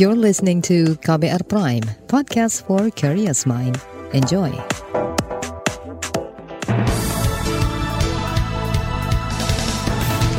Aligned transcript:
You're 0.00 0.16
listening 0.16 0.64
to 0.70 0.96
KBR 1.04 1.44
Prime, 1.50 1.84
podcast 2.08 2.64
for 2.64 2.88
curious 2.88 3.44
mind. 3.44 3.76
Enjoy. 4.16 4.48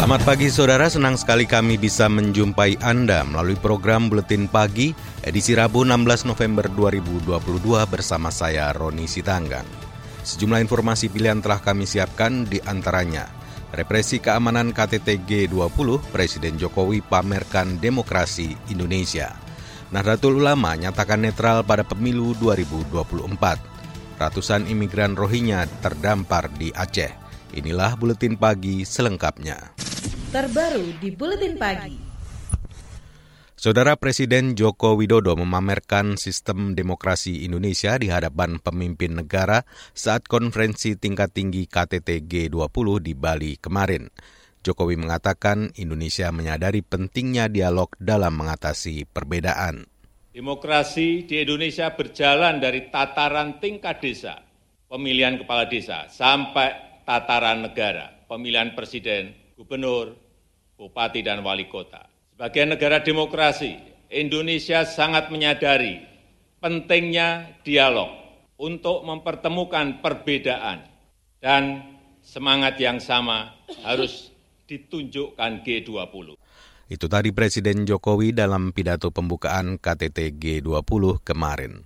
Selamat 0.01 0.21
pagi 0.25 0.49
saudara, 0.49 0.89
senang 0.89 1.13
sekali 1.13 1.45
kami 1.45 1.77
bisa 1.77 2.09
menjumpai 2.09 2.81
Anda 2.81 3.21
melalui 3.21 3.53
program 3.53 4.09
Buletin 4.09 4.49
Pagi 4.49 4.97
edisi 5.21 5.53
Rabu 5.53 5.85
16 5.85 6.25
November 6.25 6.65
2022 6.73 7.37
bersama 7.85 8.33
saya 8.33 8.73
Roni 8.73 9.05
Sitanggang. 9.05 9.67
Sejumlah 10.25 10.57
informasi 10.65 11.13
pilihan 11.13 11.37
telah 11.37 11.61
kami 11.61 11.85
siapkan 11.85 12.49
di 12.49 12.57
antaranya 12.65 13.40
Represi 13.71 14.19
keamanan 14.19 14.75
KTT 14.75 15.23
G20, 15.23 16.11
Presiden 16.11 16.59
Jokowi 16.59 16.99
pamerkan 16.99 17.79
demokrasi 17.79 18.51
Indonesia. 18.67 19.31
Nahdlatul 19.95 20.43
Ulama 20.43 20.75
nyatakan 20.75 21.23
netral 21.23 21.63
pada 21.63 21.87
pemilu 21.87 22.35
2024. 22.35 23.31
Ratusan 24.19 24.67
imigran 24.67 25.15
Rohingya 25.15 25.71
terdampar 25.79 26.51
di 26.59 26.75
Aceh. 26.75 27.15
Inilah 27.55 27.95
buletin 27.95 28.35
pagi 28.35 28.83
selengkapnya. 28.83 29.71
Terbaru 30.35 30.99
di 30.99 31.09
buletin 31.15 31.55
pagi. 31.55 32.10
Saudara 33.61 33.93
Presiden 33.93 34.57
Joko 34.57 34.97
Widodo 34.97 35.37
memamerkan 35.37 36.17
sistem 36.17 36.73
demokrasi 36.73 37.45
Indonesia 37.45 37.93
di 37.93 38.09
hadapan 38.09 38.57
pemimpin 38.57 39.13
negara 39.13 39.69
saat 39.93 40.25
konferensi 40.25 40.97
tingkat 40.97 41.29
tinggi 41.29 41.69
KTT 41.69 42.25
G20 42.25 42.87
di 43.05 43.13
Bali 43.13 43.61
kemarin. 43.61 44.09
Jokowi 44.65 44.97
mengatakan 44.97 45.77
Indonesia 45.77 46.33
menyadari 46.33 46.81
pentingnya 46.81 47.53
dialog 47.53 47.93
dalam 48.01 48.33
mengatasi 48.33 49.05
perbedaan. 49.05 49.85
Demokrasi 50.33 51.29
di 51.29 51.45
Indonesia 51.45 51.93
berjalan 51.93 52.57
dari 52.57 52.89
tataran 52.89 53.61
tingkat 53.61 54.01
desa, 54.01 54.41
pemilihan 54.89 55.37
kepala 55.37 55.69
desa, 55.69 56.09
sampai 56.09 57.05
tataran 57.05 57.61
negara, 57.61 58.25
pemilihan 58.25 58.73
presiden, 58.73 59.37
gubernur, 59.53 60.17
bupati, 60.81 61.21
dan 61.21 61.45
wali 61.45 61.69
kota. 61.69 62.09
Sebagai 62.41 62.73
negara 62.73 62.97
demokrasi, 63.05 63.77
Indonesia 64.09 64.81
sangat 64.81 65.29
menyadari 65.29 66.01
pentingnya 66.57 67.61
dialog 67.61 68.09
untuk 68.57 69.05
mempertemukan 69.05 70.01
perbedaan 70.01 70.81
dan 71.37 71.85
semangat 72.25 72.81
yang 72.81 72.97
sama 72.97 73.61
harus 73.85 74.33
ditunjukkan 74.65 75.61
G20. 75.61 76.33
Itu 76.89 77.05
tadi 77.05 77.29
Presiden 77.29 77.85
Jokowi 77.85 78.33
dalam 78.33 78.73
pidato 78.73 79.13
pembukaan 79.13 79.77
KTT 79.77 80.33
G20 80.41 81.21
kemarin. 81.21 81.85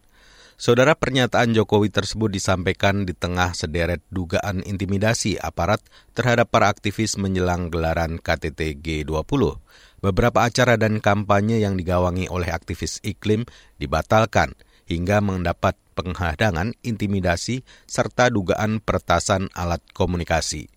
Saudara 0.55 0.95
pernyataan 0.95 1.51
Jokowi 1.51 1.91
tersebut 1.91 2.31
disampaikan 2.31 3.03
di 3.03 3.11
tengah 3.11 3.51
sederet 3.51 3.99
dugaan 4.07 4.63
intimidasi 4.63 5.35
aparat 5.35 5.83
terhadap 6.15 6.47
para 6.47 6.71
aktivis 6.71 7.19
menjelang 7.19 7.67
gelaran 7.67 8.23
KTT 8.23 8.79
G20. 8.79 9.59
Beberapa 10.05 10.45
acara 10.45 10.77
dan 10.77 11.01
kampanye 11.01 11.65
yang 11.65 11.81
digawangi 11.81 12.29
oleh 12.29 12.53
aktivis 12.53 13.01
iklim 13.01 13.41
dibatalkan 13.81 14.53
hingga 14.85 15.17
mendapat 15.17 15.73
penghadangan, 15.97 16.77
intimidasi, 16.85 17.65
serta 17.89 18.29
dugaan 18.29 18.85
peretasan 18.85 19.49
alat 19.57 19.81
komunikasi. 19.97 20.69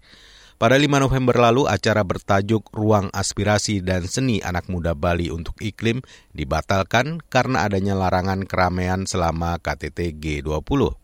Pada 0.56 0.80
5 0.80 1.04
November 1.04 1.36
lalu, 1.36 1.68
acara 1.68 2.00
bertajuk 2.08 2.72
Ruang 2.72 3.12
Aspirasi 3.12 3.84
dan 3.84 4.08
Seni 4.08 4.40
Anak 4.40 4.72
Muda 4.72 4.96
Bali 4.96 5.28
untuk 5.28 5.60
Iklim 5.60 6.00
dibatalkan 6.32 7.20
karena 7.28 7.68
adanya 7.68 8.00
larangan 8.00 8.48
keramaian 8.48 9.04
selama 9.04 9.60
KTT 9.60 10.16
G20. 10.16 10.96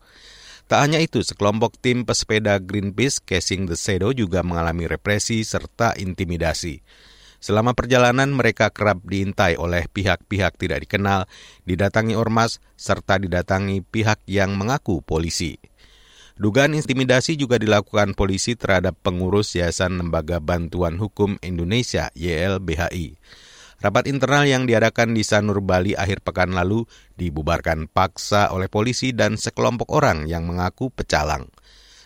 Tak 0.65 0.79
hanya 0.81 0.97
itu, 0.97 1.21
sekelompok 1.21 1.77
tim 1.77 2.09
pesepeda 2.09 2.57
Greenpeace 2.57 3.21
Casing 3.21 3.69
the 3.69 3.77
Shadow 3.77 4.17
juga 4.17 4.41
mengalami 4.41 4.89
represi 4.89 5.45
serta 5.45 5.93
intimidasi. 5.93 6.81
Selama 7.43 7.77
perjalanan 7.77 8.31
mereka 8.33 8.73
kerap 8.73 9.03
diintai 9.05 9.59
oleh 9.59 9.85
pihak-pihak 9.91 10.57
tidak 10.57 10.83
dikenal, 10.87 11.29
didatangi 11.67 12.17
ormas, 12.17 12.63
serta 12.79 13.21
didatangi 13.21 13.85
pihak 13.85 14.23
yang 14.25 14.57
mengaku 14.57 15.03
polisi. 15.05 15.59
Dugaan 16.35 16.75
intimidasi 16.75 17.39
juga 17.39 17.55
dilakukan 17.55 18.11
polisi 18.11 18.59
terhadap 18.59 18.99
pengurus 18.99 19.55
Yayasan 19.55 19.95
Lembaga 19.95 20.43
Bantuan 20.43 20.99
Hukum 20.99 21.39
Indonesia 21.39 22.11
YLBHI. 22.11 23.15
Rapat 23.79 24.07
internal 24.11 24.43
yang 24.43 24.67
diadakan 24.67 25.15
di 25.15 25.23
Sanur 25.23 25.63
Bali 25.63 25.95
akhir 25.95 26.23
pekan 26.27 26.51
lalu 26.51 26.83
dibubarkan 27.15 27.87
paksa 27.87 28.51
oleh 28.51 28.67
polisi 28.67 29.15
dan 29.15 29.39
sekelompok 29.39 29.91
orang 29.95 30.27
yang 30.27 30.43
mengaku 30.43 30.91
pecalang. 30.91 31.47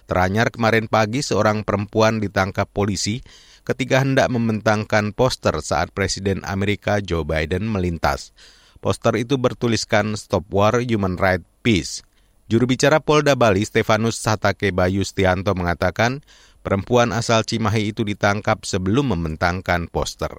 Teranyar 0.10 0.50
kemarin 0.50 0.90
pagi 0.90 1.22
seorang 1.22 1.62
perempuan 1.62 2.18
ditangkap 2.18 2.70
polisi 2.70 3.22
ketika 3.70 4.02
hendak 4.02 4.34
membentangkan 4.34 5.14
poster 5.14 5.54
saat 5.62 5.94
Presiden 5.94 6.42
Amerika 6.42 6.98
Joe 6.98 7.22
Biden 7.22 7.70
melintas. 7.70 8.34
Poster 8.82 9.14
itu 9.14 9.38
bertuliskan 9.38 10.18
Stop 10.18 10.50
War 10.50 10.82
Human 10.82 11.22
Right 11.22 11.46
Peace. 11.62 12.02
Juru 12.50 12.66
bicara 12.66 12.98
Polda 12.98 13.38
Bali, 13.38 13.62
Stefanus 13.62 14.18
Satake 14.18 14.74
Bayu 14.74 15.06
Stianto 15.06 15.54
mengatakan, 15.54 16.26
perempuan 16.66 17.14
asal 17.14 17.46
Cimahi 17.46 17.94
itu 17.94 18.02
ditangkap 18.02 18.66
sebelum 18.66 19.14
membentangkan 19.14 19.86
poster. 19.86 20.34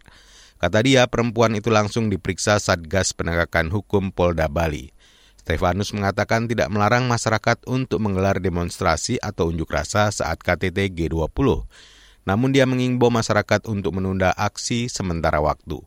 Kata 0.58 0.82
dia, 0.82 1.06
perempuan 1.06 1.54
itu 1.54 1.70
langsung 1.70 2.10
diperiksa 2.10 2.58
Satgas 2.58 3.14
Penegakan 3.14 3.70
Hukum 3.70 4.10
Polda 4.10 4.50
Bali. 4.50 4.90
Stefanus 5.38 5.94
mengatakan 5.94 6.50
tidak 6.50 6.66
melarang 6.74 7.06
masyarakat 7.06 7.62
untuk 7.70 8.02
menggelar 8.02 8.42
demonstrasi 8.42 9.22
atau 9.22 9.54
unjuk 9.54 9.70
rasa 9.70 10.10
saat 10.10 10.42
KTT 10.42 10.90
G20. 10.98 11.62
Namun 12.28 12.53
dia 12.53 12.69
mengimbau 12.69 13.08
masyarakat 13.08 13.64
untuk 13.70 13.97
menunda 13.97 14.32
aksi 14.36 14.92
sementara 14.92 15.41
waktu. 15.41 15.81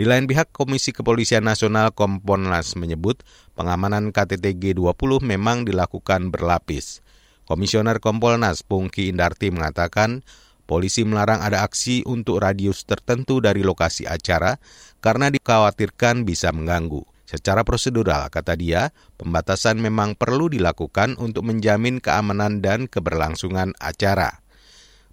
Di 0.00 0.08
lain 0.08 0.24
pihak, 0.24 0.56
Komisi 0.56 0.96
Kepolisian 0.96 1.44
Nasional 1.44 1.92
Kompolnas 1.92 2.72
menyebut 2.72 3.20
pengamanan 3.52 4.16
KTT 4.16 4.56
G20 4.56 5.20
memang 5.20 5.68
dilakukan 5.68 6.32
berlapis. 6.32 7.04
Komisioner 7.44 8.00
Kompolnas 8.00 8.64
Pungki 8.64 9.12
Indarti 9.12 9.52
mengatakan, 9.52 10.24
polisi 10.64 11.04
melarang 11.04 11.44
ada 11.44 11.66
aksi 11.66 12.00
untuk 12.08 12.40
radius 12.40 12.88
tertentu 12.88 13.44
dari 13.44 13.60
lokasi 13.60 14.08
acara 14.08 14.56
karena 15.04 15.28
dikhawatirkan 15.28 16.24
bisa 16.24 16.48
mengganggu. 16.48 17.04
Secara 17.28 17.60
prosedural, 17.60 18.26
kata 18.32 18.56
dia, 18.56 18.96
pembatasan 19.20 19.78
memang 19.78 20.16
perlu 20.16 20.48
dilakukan 20.48 21.20
untuk 21.20 21.46
menjamin 21.46 22.00
keamanan 22.00 22.64
dan 22.64 22.88
keberlangsungan 22.88 23.76
acara. 23.78 24.42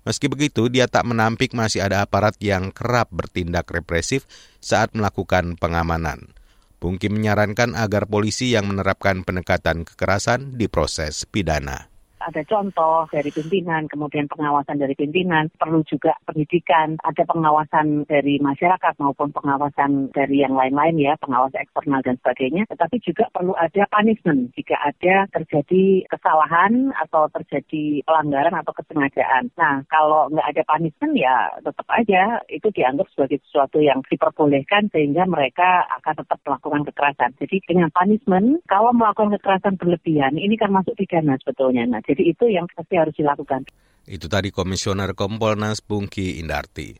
Meski 0.07 0.31
begitu, 0.31 0.71
dia 0.71 0.87
tak 0.87 1.03
menampik 1.03 1.51
masih 1.51 1.83
ada 1.83 1.99
aparat 1.99 2.39
yang 2.39 2.71
kerap 2.71 3.11
bertindak 3.11 3.67
represif 3.67 4.23
saat 4.63 4.95
melakukan 4.95 5.59
pengamanan. 5.59 6.31
Pungki 6.79 7.11
menyarankan 7.11 7.75
agar 7.75 8.07
polisi 8.07 8.55
yang 8.55 8.71
menerapkan 8.71 9.27
pendekatan 9.27 9.83
kekerasan 9.83 10.55
diproses 10.55 11.27
pidana 11.27 11.91
ada 12.19 12.41
contoh 12.43 13.05
dari 13.09 13.29
pimpinan, 13.29 13.85
kemudian 13.85 14.25
pengawasan 14.27 14.81
dari 14.81 14.97
pimpinan, 14.97 15.49
perlu 15.55 15.85
juga 15.85 16.17
pendidikan, 16.25 16.97
ada 17.05 17.23
pengawasan 17.29 18.09
dari 18.09 18.41
masyarakat 18.41 18.93
maupun 18.97 19.29
pengawasan 19.31 20.09
dari 20.11 20.41
yang 20.41 20.57
lain-lain 20.57 20.97
ya, 20.97 21.13
pengawas 21.21 21.53
eksternal 21.53 22.01
dan 22.01 22.17
sebagainya, 22.19 22.65
tetapi 22.71 22.97
juga 23.05 23.29
perlu 23.29 23.53
ada 23.53 23.85
punishment 23.93 24.51
jika 24.57 24.75
ada 24.81 25.29
terjadi 25.33 26.07
kesalahan 26.09 26.91
atau 27.05 27.29
terjadi 27.31 28.01
pelanggaran 28.03 28.55
atau 28.57 28.73
kesengajaan. 28.73 29.53
Nah, 29.55 29.85
kalau 29.87 30.31
nggak 30.33 30.47
ada 30.55 30.63
punishment 30.65 31.13
ya 31.13 31.53
tetap 31.61 31.87
aja 31.93 32.41
itu 32.49 32.67
dianggap 32.73 33.07
sebagai 33.13 33.41
sesuatu 33.47 33.79
yang 33.79 34.01
diperbolehkan 34.05 34.89
sehingga 34.89 35.29
mereka 35.29 35.85
akan 36.01 36.23
tetap 36.23 36.39
melakukan 36.45 36.81
kekerasan. 36.91 37.31
Jadi 37.37 37.61
dengan 37.67 37.89
punishment, 37.93 38.63
kalau 38.65 38.91
melakukan 38.95 39.35
kekerasan 39.37 39.75
berlebihan, 39.77 40.35
ini 40.39 40.55
kan 40.57 40.73
masuk 40.73 40.97
pidana 40.97 41.37
sebetulnya. 41.41 41.85
Nah, 41.85 42.01
jadi 42.07 42.23
itu 42.23 42.47
yang 42.47 42.65
pasti 42.71 42.95
harus 42.95 43.13
dilakukan. 43.13 43.67
Itu 44.07 44.31
tadi 44.31 44.55
Komisioner 44.55 45.11
Kompolnas 45.11 45.83
Bungki 45.83 46.39
Indarti. 46.39 46.95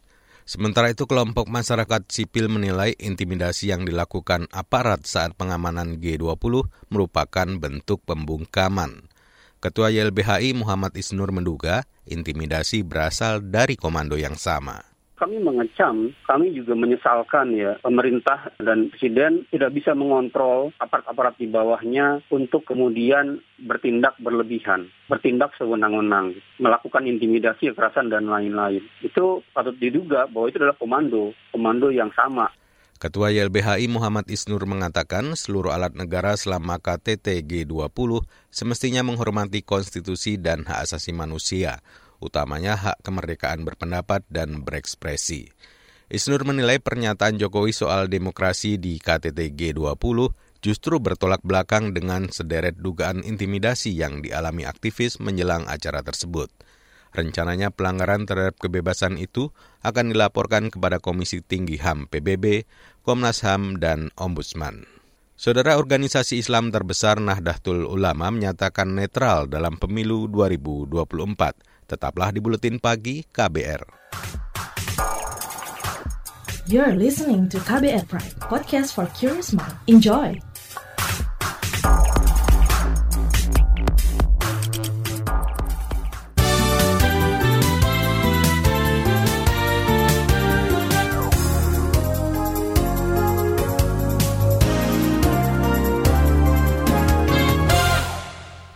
Sementara 0.48 0.92
itu 0.92 1.08
kelompok 1.08 1.52
masyarakat 1.52 2.08
sipil 2.08 2.48
menilai 2.48 2.96
intimidasi 2.96 3.72
yang 3.72 3.84
dilakukan 3.84 4.48
aparat 4.52 5.04
saat 5.04 5.36
pengamanan 5.36 6.00
G20 6.00 6.68
merupakan 6.88 7.48
bentuk 7.60 8.04
pembungkaman. 8.08 9.12
Ketua 9.60 9.92
YLBHI 9.92 10.56
Muhammad 10.56 10.96
Isnur 10.96 11.36
menduga 11.36 11.84
intimidasi 12.08 12.88
berasal 12.88 13.44
dari 13.44 13.76
komando 13.76 14.16
yang 14.16 14.40
sama 14.40 14.87
kami 15.18 15.42
mengecam, 15.42 16.14
kami 16.30 16.54
juga 16.54 16.78
menyesalkan 16.78 17.58
ya 17.58 17.82
pemerintah 17.82 18.54
dan 18.62 18.94
presiden 18.94 19.50
tidak 19.50 19.74
bisa 19.74 19.98
mengontrol 19.98 20.70
aparat-aparat 20.78 21.36
di 21.42 21.50
bawahnya 21.50 22.22
untuk 22.30 22.64
kemudian 22.70 23.42
bertindak 23.66 24.14
berlebihan, 24.22 24.94
bertindak 25.10 25.58
sewenang-wenang, 25.58 26.38
melakukan 26.62 27.10
intimidasi, 27.10 27.74
kekerasan 27.74 28.14
dan 28.14 28.30
lain-lain. 28.30 28.86
Itu 29.02 29.42
patut 29.52 29.74
diduga 29.82 30.30
bahwa 30.30 30.46
itu 30.54 30.62
adalah 30.62 30.78
komando, 30.78 31.34
komando 31.50 31.90
yang 31.90 32.14
sama. 32.14 32.54
Ketua 32.98 33.30
YLBHI 33.30 33.86
Muhammad 33.94 34.26
Isnur 34.26 34.66
mengatakan 34.66 35.38
seluruh 35.38 35.70
alat 35.70 35.94
negara 35.94 36.34
selama 36.34 36.82
KTT 36.82 37.46
G20 37.46 38.26
semestinya 38.50 39.06
menghormati 39.06 39.62
konstitusi 39.62 40.42
dan 40.42 40.66
hak 40.66 40.90
asasi 40.90 41.14
manusia, 41.14 41.86
utamanya 42.24 42.78
hak 42.78 43.04
kemerdekaan 43.06 43.66
berpendapat 43.68 44.26
dan 44.30 44.66
berekspresi. 44.66 45.50
Isnur 46.08 46.48
menilai 46.48 46.80
pernyataan 46.80 47.36
Jokowi 47.36 47.76
soal 47.76 48.08
demokrasi 48.08 48.80
di 48.80 48.96
KTT 48.96 49.52
G20 49.52 50.32
justru 50.64 51.04
bertolak 51.04 51.44
belakang 51.44 51.92
dengan 51.92 52.32
sederet 52.32 52.80
dugaan 52.80 53.28
intimidasi 53.28 53.92
yang 53.92 54.24
dialami 54.24 54.64
aktivis 54.64 55.20
menjelang 55.20 55.68
acara 55.68 56.02
tersebut. 56.02 56.48
Rencananya 57.12 57.72
pelanggaran 57.72 58.28
terhadap 58.28 58.60
kebebasan 58.60 59.20
itu 59.20 59.50
akan 59.84 60.12
dilaporkan 60.14 60.70
kepada 60.72 61.00
Komisi 61.04 61.44
Tinggi 61.44 61.80
HAM 61.80 62.08
PBB, 62.12 62.68
Komnas 63.04 63.44
HAM, 63.44 63.80
dan 63.80 64.12
Ombudsman. 64.20 64.88
Saudara 65.38 65.78
organisasi 65.78 66.42
Islam 66.42 66.74
terbesar 66.74 67.22
Nahdlatul 67.22 67.86
Ulama 67.86 68.34
menyatakan 68.34 68.98
netral 68.98 69.46
dalam 69.46 69.78
pemilu 69.78 70.26
2024. 70.34 71.77
Tetaplah 71.88 72.36
di 72.36 72.44
Buletin 72.44 72.84
Pagi 72.84 73.24
KBR. 73.24 73.82
You're 76.68 77.00
listening 77.00 77.48
to 77.48 77.64
KBR 77.64 78.12
Pride, 78.12 78.36
podcast 78.44 78.92
for 78.92 79.08
curious 79.16 79.56
mind. 79.56 79.72
Enjoy! 79.88 80.36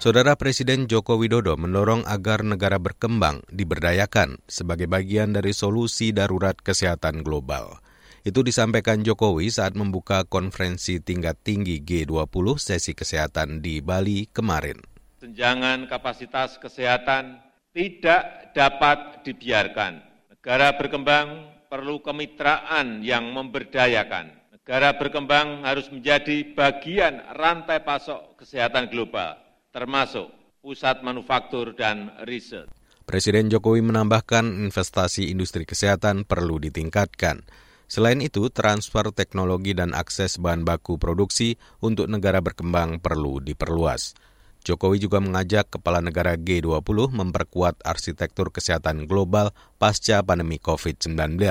Saudara 0.01 0.33
Presiden 0.33 0.89
Joko 0.89 1.13
Widodo 1.13 1.53
mendorong 1.61 2.01
agar 2.09 2.41
negara 2.41 2.81
berkembang 2.81 3.45
diberdayakan 3.53 4.41
sebagai 4.49 4.89
bagian 4.89 5.29
dari 5.29 5.53
solusi 5.53 6.09
darurat 6.09 6.57
kesehatan 6.57 7.21
global. 7.21 7.77
Itu 8.25 8.41
disampaikan 8.41 9.05
Jokowi 9.05 9.53
saat 9.53 9.77
membuka 9.77 10.25
konferensi 10.25 10.97
tingkat 10.97 11.45
tinggi 11.45 11.85
G20 11.85 12.33
sesi 12.57 12.97
kesehatan 12.97 13.61
di 13.61 13.77
Bali 13.85 14.25
kemarin. 14.25 14.81
Senjangan 15.21 15.85
kapasitas 15.85 16.57
kesehatan 16.57 17.37
tidak 17.69 18.57
dapat 18.57 19.21
dibiarkan. 19.21 20.01
Negara 20.33 20.81
berkembang 20.81 21.45
perlu 21.69 22.01
kemitraan 22.01 23.05
yang 23.05 23.29
memberdayakan. 23.29 24.33
Negara 24.49 24.97
berkembang 24.97 25.61
harus 25.61 25.93
menjadi 25.93 26.41
bagian 26.57 27.21
rantai 27.37 27.85
pasok 27.85 28.41
kesehatan 28.41 28.89
global 28.89 29.50
termasuk 29.71 30.29
pusat 30.59 31.01
manufaktur 31.01 31.73
dan 31.73 32.13
riset. 32.27 32.67
Presiden 33.07 33.49
Jokowi 33.49 33.81
menambahkan 33.81 34.45
investasi 34.69 35.33
industri 35.33 35.65
kesehatan 35.65 36.23
perlu 36.23 36.61
ditingkatkan. 36.61 37.43
Selain 37.91 38.23
itu, 38.23 38.47
transfer 38.47 39.11
teknologi 39.11 39.75
dan 39.75 39.91
akses 39.91 40.39
bahan 40.39 40.63
baku 40.63 40.95
produksi 40.95 41.59
untuk 41.83 42.07
negara 42.07 42.39
berkembang 42.39 43.03
perlu 43.03 43.43
diperluas. 43.43 44.15
Jokowi 44.61 45.01
juga 45.01 45.19
mengajak 45.19 45.75
kepala 45.75 45.99
negara 45.99 46.37
G20 46.37 47.11
memperkuat 47.11 47.81
arsitektur 47.81 48.53
kesehatan 48.53 49.09
global 49.09 49.51
pasca 49.81 50.21
pandemi 50.21 50.61
COVID-19. 50.61 51.41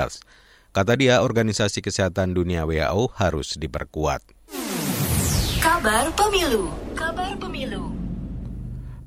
Kata 0.70 0.94
dia, 0.94 1.18
Organisasi 1.26 1.82
Kesehatan 1.82 2.30
Dunia 2.30 2.62
WHO 2.62 3.10
harus 3.18 3.58
diperkuat. 3.58 4.22
Kabar 5.60 6.08
Pemilu 6.16 6.72
Kabar 6.96 7.36
Pemilu 7.36 7.99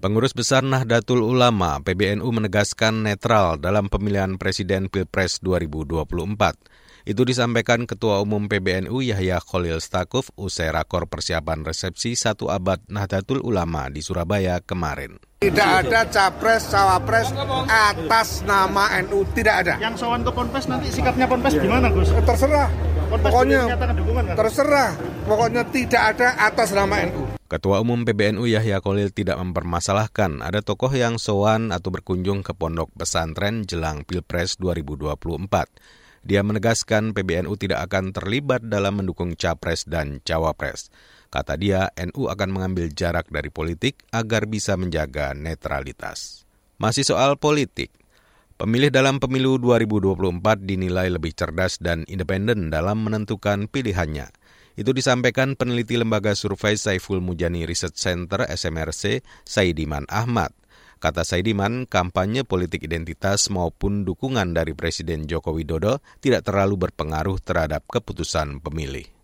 Pengurus 0.04 0.36
Besar 0.36 0.68
Nahdlatul 0.68 1.24
Ulama 1.24 1.80
PBNU 1.80 2.28
menegaskan 2.28 3.08
netral 3.08 3.56
dalam 3.56 3.88
pemilihan 3.88 4.36
Presiden 4.36 4.92
Pilpres 4.92 5.40
2024. 5.40 7.08
Itu 7.08 7.24
disampaikan 7.24 7.88
Ketua 7.88 8.20
Umum 8.20 8.52
PBNU 8.52 9.00
Yahya 9.00 9.40
Khalil 9.40 9.80
Stakuf 9.80 10.28
usai 10.36 10.76
rakor 10.76 11.08
persiapan 11.08 11.64
resepsi 11.64 12.20
satu 12.20 12.52
abad 12.52 12.84
Nahdlatul 12.92 13.40
Ulama 13.48 13.88
di 13.88 14.04
Surabaya 14.04 14.60
kemarin. 14.60 15.24
Tidak 15.40 15.88
ada 15.88 16.04
capres, 16.12 16.68
cawapres 16.68 17.32
atas 17.72 18.44
nama 18.44 19.00
NU, 19.08 19.24
tidak 19.32 19.56
ada. 19.64 19.80
Yang 19.80 20.04
sowan 20.04 20.28
ke 20.28 20.32
Ponpes 20.36 20.68
nanti 20.68 20.92
sikapnya 20.92 21.32
Ponpes 21.32 21.56
gimana 21.56 21.88
Gus? 21.88 22.12
Terserah, 22.12 22.68
pokoknya 23.08 23.72
terserah, 24.36 25.00
pokoknya 25.24 25.64
tidak 25.72 26.04
ada 26.12 26.36
atas 26.44 26.76
nama 26.76 27.08
NU. 27.08 27.33
Ketua 27.54 27.86
Umum 27.86 28.02
PBNU 28.02 28.50
Yahya 28.50 28.82
Kolil 28.82 29.14
tidak 29.14 29.38
mempermasalahkan 29.38 30.42
ada 30.42 30.66
tokoh 30.66 30.90
yang 30.90 31.22
sowan 31.22 31.70
atau 31.70 31.94
berkunjung 31.94 32.42
ke 32.42 32.50
pondok 32.58 32.90
pesantren 32.98 33.62
jelang 33.70 34.02
Pilpres 34.10 34.58
2024. 34.58 35.22
Dia 36.26 36.42
menegaskan 36.42 37.14
PBNU 37.14 37.54
tidak 37.62 37.86
akan 37.86 38.10
terlibat 38.10 38.66
dalam 38.66 38.98
mendukung 38.98 39.38
capres 39.38 39.86
dan 39.86 40.18
cawapres. 40.26 40.90
Kata 41.30 41.54
dia, 41.54 41.94
NU 41.94 42.26
akan 42.26 42.50
mengambil 42.50 42.90
jarak 42.90 43.30
dari 43.30 43.54
politik 43.54 44.02
agar 44.10 44.50
bisa 44.50 44.74
menjaga 44.74 45.38
netralitas. 45.38 46.50
Masih 46.82 47.06
soal 47.06 47.38
politik, 47.38 47.94
pemilih 48.58 48.90
dalam 48.90 49.22
pemilu 49.22 49.62
2024 49.62 50.42
dinilai 50.58 51.06
lebih 51.06 51.38
cerdas 51.38 51.78
dan 51.78 52.02
independen 52.10 52.74
dalam 52.74 53.06
menentukan 53.06 53.70
pilihannya. 53.70 54.42
Itu 54.74 54.92
disampaikan 54.92 55.54
peneliti 55.54 55.96
lembaga 55.96 56.34
survei 56.34 56.74
Saiful 56.74 57.22
Mujani 57.22 57.70
Research 57.70 57.98
Center 57.98 58.46
SMRC, 58.50 59.22
Saidiman 59.46 60.10
Ahmad. 60.10 60.50
Kata 60.98 61.22
Saidiman, 61.22 61.86
kampanye 61.86 62.48
politik 62.48 62.88
identitas 62.88 63.52
maupun 63.52 64.08
dukungan 64.08 64.56
dari 64.56 64.72
Presiden 64.72 65.30
Joko 65.30 65.54
Widodo 65.54 66.00
tidak 66.24 66.48
terlalu 66.48 66.90
berpengaruh 66.90 67.38
terhadap 67.44 67.86
keputusan 67.92 68.64
pemilih 68.64 69.23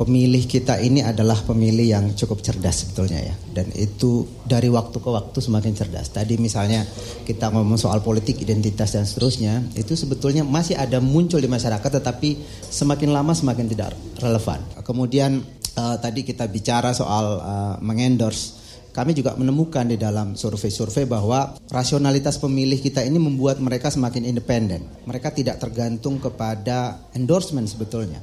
pemilih 0.00 0.48
kita 0.48 0.80
ini 0.80 1.04
adalah 1.04 1.36
pemilih 1.44 1.84
yang 1.84 2.04
cukup 2.16 2.40
cerdas 2.40 2.88
sebetulnya 2.88 3.20
ya 3.20 3.36
dan 3.52 3.68
itu 3.76 4.24
dari 4.48 4.72
waktu 4.72 4.96
ke 4.96 5.10
waktu 5.12 5.36
semakin 5.44 5.76
cerdas 5.76 6.08
tadi 6.08 6.40
misalnya 6.40 6.88
kita 7.28 7.52
ngomong 7.52 7.76
soal 7.76 8.00
politik 8.00 8.40
identitas 8.40 8.96
dan 8.96 9.04
seterusnya 9.04 9.60
itu 9.76 9.92
sebetulnya 9.92 10.40
masih 10.40 10.80
ada 10.80 11.04
muncul 11.04 11.36
di 11.36 11.52
masyarakat 11.52 12.00
tetapi 12.00 12.40
semakin 12.72 13.12
lama 13.12 13.36
semakin 13.36 13.68
tidak 13.68 13.92
relevan 14.24 14.64
kemudian 14.80 15.44
uh, 15.76 16.00
tadi 16.00 16.24
kita 16.24 16.48
bicara 16.48 16.96
soal 16.96 17.36
uh, 17.36 17.76
mengendorse 17.84 18.56
kami 18.90 19.14
juga 19.14 19.38
menemukan 19.38 19.86
di 19.86 19.94
dalam 19.94 20.34
survei-survei 20.34 21.06
bahwa 21.06 21.54
rasionalitas 21.70 22.42
pemilih 22.42 22.82
kita 22.82 23.06
ini 23.06 23.22
membuat 23.22 23.62
mereka 23.62 23.86
semakin 23.86 24.26
independen. 24.26 24.82
Mereka 25.06 25.30
tidak 25.30 25.62
tergantung 25.62 26.18
kepada 26.18 27.06
endorsement 27.14 27.70
sebetulnya. 27.70 28.18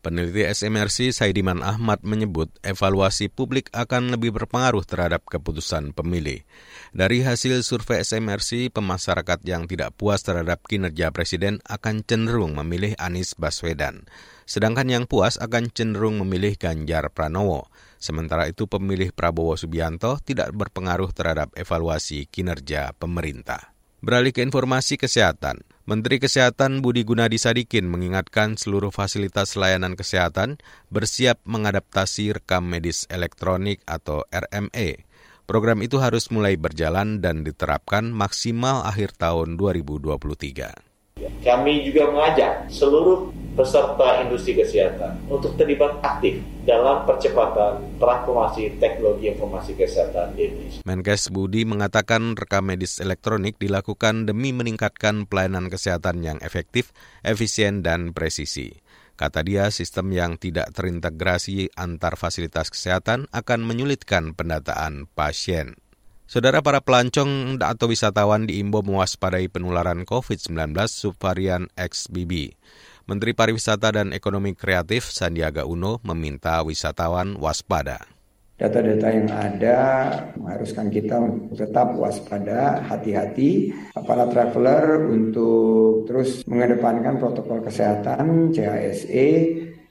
Peneliti 0.00 0.48
SMRC 0.48 1.12
Saidiman 1.12 1.60
Ahmad 1.60 2.00
menyebut 2.00 2.48
evaluasi 2.64 3.28
publik 3.28 3.68
akan 3.76 4.08
lebih 4.08 4.32
berpengaruh 4.32 4.80
terhadap 4.88 5.28
keputusan 5.28 5.92
pemilih. 5.92 6.40
Dari 6.96 7.20
hasil 7.20 7.60
survei 7.60 8.00
SMRC, 8.00 8.72
pemasyarakat 8.72 9.44
yang 9.44 9.68
tidak 9.68 9.92
puas 10.00 10.24
terhadap 10.24 10.64
kinerja 10.64 11.12
Presiden 11.12 11.60
akan 11.68 12.00
cenderung 12.00 12.56
memilih 12.56 12.96
Anies 12.96 13.36
Baswedan. 13.36 14.08
Sedangkan 14.48 14.88
yang 14.88 15.04
puas 15.04 15.36
akan 15.36 15.68
cenderung 15.68 16.16
memilih 16.24 16.56
Ganjar 16.56 17.12
Pranowo. 17.12 17.68
Sementara 18.00 18.48
itu 18.48 18.64
pemilih 18.64 19.12
Prabowo 19.12 19.60
Subianto 19.60 20.16
tidak 20.24 20.56
berpengaruh 20.56 21.12
terhadap 21.12 21.52
evaluasi 21.60 22.24
kinerja 22.24 22.96
pemerintah. 22.96 23.76
Beralih 24.00 24.32
ke 24.32 24.40
informasi 24.40 24.96
kesehatan. 24.96 25.60
Menteri 25.88 26.20
Kesehatan 26.20 26.84
Budi 26.84 27.08
Gunadi 27.08 27.40
Sadikin 27.40 27.88
mengingatkan 27.88 28.60
seluruh 28.60 28.92
fasilitas 28.92 29.56
layanan 29.56 29.96
kesehatan 29.96 30.60
bersiap 30.92 31.40
mengadaptasi 31.48 32.36
rekam 32.36 32.68
medis 32.68 33.08
elektronik 33.08 33.80
atau 33.88 34.28
RME. 34.28 35.08
Program 35.48 35.80
itu 35.80 35.96
harus 35.96 36.28
mulai 36.28 36.60
berjalan 36.60 37.24
dan 37.24 37.48
diterapkan 37.48 38.12
maksimal 38.12 38.84
akhir 38.84 39.16
tahun 39.16 39.56
2023. 39.56 40.20
Kami 41.40 41.74
juga 41.88 42.12
mengajak 42.12 42.68
seluruh 42.68 43.32
peserta 43.58 44.22
industri 44.22 44.54
kesehatan 44.54 45.18
untuk 45.26 45.58
terlibat 45.58 45.98
aktif 46.00 46.38
dalam 46.62 47.02
percepatan 47.02 47.82
transformasi 47.98 48.78
teknologi 48.78 49.32
informasi 49.32 49.74
kesehatan 49.74 50.38
di 50.38 50.46
Indonesia. 50.46 50.80
Menkes 50.86 51.28
Budi 51.34 51.66
mengatakan 51.66 52.38
rekam 52.38 52.70
medis 52.70 53.02
elektronik 53.02 53.58
dilakukan 53.58 54.30
demi 54.30 54.54
meningkatkan 54.54 55.26
pelayanan 55.26 55.66
kesehatan 55.66 56.22
yang 56.22 56.38
efektif, 56.40 56.94
efisien, 57.26 57.82
dan 57.82 58.14
presisi. 58.14 58.70
Kata 59.20 59.44
dia, 59.44 59.68
sistem 59.68 60.16
yang 60.16 60.40
tidak 60.40 60.72
terintegrasi 60.72 61.68
antar 61.76 62.16
fasilitas 62.16 62.72
kesehatan 62.72 63.28
akan 63.28 63.60
menyulitkan 63.68 64.32
pendataan 64.32 65.12
pasien. 65.12 65.76
Saudara 66.30 66.62
para 66.62 66.78
pelancong 66.78 67.58
atau 67.58 67.90
wisatawan 67.90 68.46
diimbau 68.46 68.86
mewaspadai 68.86 69.50
penularan 69.50 70.06
COVID-19 70.06 70.72
subvarian 70.86 71.66
XBB. 71.74 72.54
Menteri 73.08 73.32
Pariwisata 73.32 73.94
dan 73.94 74.12
Ekonomi 74.12 74.52
Kreatif 74.52 75.08
Sandiaga 75.08 75.64
Uno 75.64 76.02
meminta 76.04 76.60
wisatawan 76.60 77.38
waspada. 77.40 78.04
Data-data 78.60 79.08
yang 79.08 79.32
ada 79.32 79.78
mengharuskan 80.36 80.92
kita 80.92 81.16
tetap 81.56 81.96
waspada, 81.96 82.84
hati-hati. 82.84 83.72
Para 83.96 84.28
traveler 84.28 85.08
untuk 85.08 86.04
terus 86.04 86.44
mengedepankan 86.44 87.16
protokol 87.16 87.64
kesehatan, 87.64 88.52
CHSE, 88.52 89.28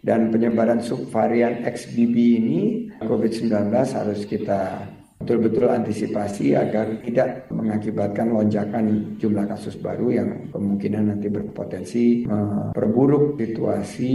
dan 0.06 0.30
penyebaran 0.30 0.86
subvarian 0.86 1.66
XBB 1.66 2.16
ini, 2.38 2.60
COVID-19 3.02 3.74
harus 3.74 4.22
kita 4.30 4.86
betul-betul 5.20 5.68
antisipasi 5.68 6.56
agar 6.56 7.04
tidak 7.04 7.52
mengakibatkan 7.52 8.32
lonjakan 8.32 9.16
jumlah 9.20 9.46
kasus 9.52 9.76
baru 9.76 10.08
yang 10.16 10.30
kemungkinan 10.56 11.12
nanti 11.12 11.28
berpotensi 11.28 12.24
memperburuk 12.24 13.36
situasi 13.36 14.14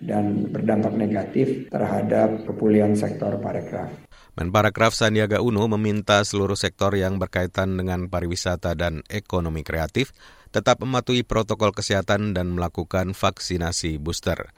dan 0.00 0.48
berdampak 0.48 0.96
negatif 0.96 1.68
terhadap 1.68 2.48
kepulihan 2.48 2.96
sektor 2.96 3.36
parekraf. 3.38 3.92
Menparekraf 4.40 4.94
Sandiaga 4.94 5.42
Uno 5.44 5.66
meminta 5.66 6.22
seluruh 6.22 6.56
sektor 6.56 6.94
yang 6.94 7.18
berkaitan 7.18 7.74
dengan 7.76 8.06
pariwisata 8.06 8.72
dan 8.78 9.04
ekonomi 9.10 9.66
kreatif 9.66 10.14
tetap 10.48 10.80
mematuhi 10.80 11.28
protokol 11.28 11.76
kesehatan 11.76 12.32
dan 12.32 12.56
melakukan 12.56 13.12
vaksinasi 13.12 14.00
booster. 14.00 14.54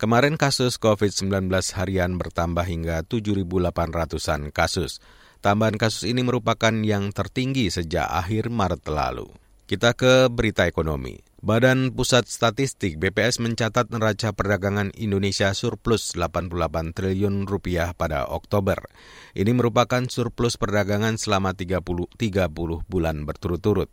Kemarin 0.00 0.40
kasus 0.40 0.80
COVID-19 0.80 1.52
harian 1.76 2.16
bertambah 2.16 2.64
hingga 2.64 3.04
7.800-an 3.04 4.48
kasus. 4.48 4.96
Tambahan 5.40 5.80
kasus 5.80 6.04
ini 6.04 6.20
merupakan 6.20 6.72
yang 6.84 7.16
tertinggi 7.16 7.72
sejak 7.72 8.04
akhir 8.04 8.52
Maret 8.52 8.84
lalu. 8.92 9.24
Kita 9.64 9.96
ke 9.96 10.28
berita 10.28 10.68
ekonomi. 10.68 11.16
Badan 11.40 11.96
Pusat 11.96 12.28
Statistik 12.28 13.00
BPS 13.00 13.40
mencatat 13.40 13.88
neraca 13.88 14.36
perdagangan 14.36 14.92
Indonesia 15.00 15.48
surplus 15.56 16.12
88 16.12 16.92
triliun 16.92 17.48
rupiah 17.48 17.96
pada 17.96 18.28
Oktober. 18.28 18.84
Ini 19.32 19.48
merupakan 19.56 20.04
surplus 20.12 20.60
perdagangan 20.60 21.16
selama 21.16 21.56
30, 21.56 21.80
30 21.80 22.84
bulan 22.84 23.16
berturut-turut. 23.24 23.88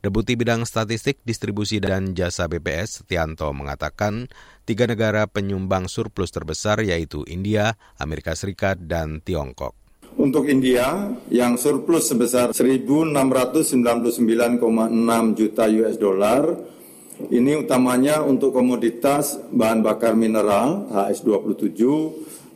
Deputi 0.00 0.32
Bidang 0.40 0.64
Statistik, 0.64 1.20
Distribusi 1.28 1.76
dan 1.76 2.16
Jasa 2.16 2.48
BPS 2.48 3.04
Setianto 3.04 3.52
mengatakan 3.52 4.32
tiga 4.64 4.88
negara 4.88 5.28
penyumbang 5.28 5.92
surplus 5.92 6.32
terbesar 6.32 6.80
yaitu 6.80 7.20
India, 7.28 7.76
Amerika 8.00 8.32
Serikat, 8.32 8.80
dan 8.88 9.20
Tiongkok. 9.20 9.85
Untuk 10.16 10.48
India 10.48 11.12
yang 11.28 11.60
surplus 11.60 12.08
sebesar 12.08 12.56
1.699,6 12.56 14.64
juta 15.36 15.68
US 15.68 15.96
dollar, 16.00 16.56
ini 17.28 17.52
utamanya 17.52 18.24
untuk 18.24 18.56
komoditas 18.56 19.36
bahan 19.52 19.84
bakar 19.84 20.16
mineral 20.16 20.88
HS27, 20.88 21.84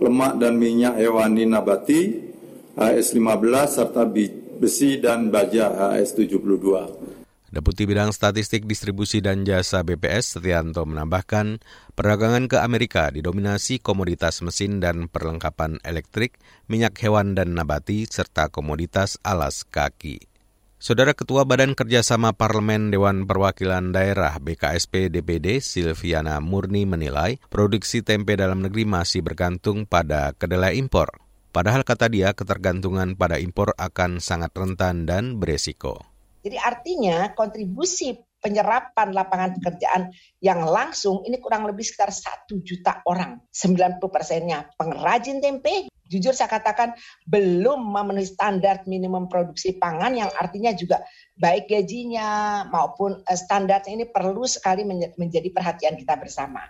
lemak 0.00 0.40
dan 0.40 0.56
minyak 0.56 1.04
hewani 1.04 1.44
nabati 1.44 2.32
HS15 2.80 3.68
serta 3.68 4.08
besi 4.56 4.96
dan 4.96 5.28
baja 5.28 5.92
HS72. 6.00 7.19
Deputi 7.50 7.82
Bidang 7.82 8.14
Statistik 8.14 8.62
Distribusi 8.62 9.18
dan 9.18 9.42
Jasa 9.42 9.82
BPS 9.82 10.38
Setianto 10.38 10.86
menambahkan, 10.86 11.58
perdagangan 11.98 12.46
ke 12.46 12.62
Amerika 12.62 13.10
didominasi 13.10 13.82
komoditas 13.82 14.38
mesin 14.46 14.78
dan 14.78 15.10
perlengkapan 15.10 15.82
elektrik, 15.82 16.38
minyak 16.70 16.94
hewan 17.02 17.34
dan 17.34 17.58
nabati, 17.58 18.06
serta 18.06 18.54
komoditas 18.54 19.18
alas 19.26 19.66
kaki. 19.66 20.30
Saudara 20.78 21.10
Ketua 21.10 21.42
Badan 21.42 21.74
Kerjasama 21.74 22.38
Parlemen 22.38 22.94
Dewan 22.94 23.26
Perwakilan 23.26 23.90
Daerah 23.90 24.38
BKSP 24.38 25.10
DPD 25.10 25.58
Silviana 25.58 26.38
Murni 26.38 26.86
menilai 26.86 27.42
produksi 27.50 28.06
tempe 28.06 28.38
dalam 28.38 28.62
negeri 28.62 28.86
masih 28.86 29.26
bergantung 29.26 29.90
pada 29.90 30.38
kedelai 30.38 30.78
impor. 30.78 31.18
Padahal 31.50 31.82
kata 31.82 32.06
dia 32.06 32.30
ketergantungan 32.30 33.18
pada 33.18 33.42
impor 33.42 33.74
akan 33.74 34.22
sangat 34.22 34.54
rentan 34.54 35.02
dan 35.02 35.42
beresiko. 35.42 36.09
Jadi 36.40 36.56
artinya 36.56 37.32
kontribusi 37.36 38.16
penyerapan 38.40 39.12
lapangan 39.12 39.60
pekerjaan 39.60 40.08
yang 40.40 40.64
langsung 40.64 41.20
ini 41.28 41.36
kurang 41.36 41.68
lebih 41.68 41.84
sekitar 41.84 42.08
satu 42.08 42.58
juta 42.64 43.04
orang. 43.04 43.36
90 43.52 44.00
persennya 44.08 44.64
pengrajin 44.80 45.38
tempe. 45.44 45.92
Jujur 46.10 46.34
saya 46.34 46.50
katakan 46.50 46.90
belum 47.22 47.86
memenuhi 47.86 48.26
standar 48.26 48.82
minimum 48.90 49.30
produksi 49.30 49.78
pangan 49.78 50.10
yang 50.18 50.26
artinya 50.34 50.74
juga 50.74 51.06
baik 51.38 51.70
gajinya 51.70 52.66
maupun 52.66 53.22
eh, 53.22 53.38
standarnya 53.38 53.94
ini 53.94 54.10
perlu 54.10 54.42
sekali 54.42 54.82
menjadi 55.14 55.48
perhatian 55.54 55.94
kita 55.94 56.18
bersama. 56.18 56.66